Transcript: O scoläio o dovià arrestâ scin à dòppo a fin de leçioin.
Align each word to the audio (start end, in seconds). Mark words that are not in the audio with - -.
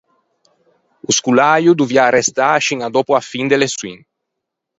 O 1.09 1.11
scoläio 1.17 1.69
o 1.73 1.77
dovià 1.79 2.03
arrestâ 2.07 2.47
scin 2.59 2.79
à 2.87 2.89
dòppo 2.95 3.13
a 3.19 3.21
fin 3.31 3.45
de 3.51 3.57
leçioin. 3.61 3.99